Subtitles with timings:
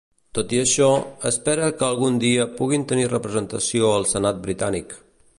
[0.35, 0.85] Tot i això,
[1.29, 4.97] espera que ‘algun dia puguin tenir representació al senat britànic’.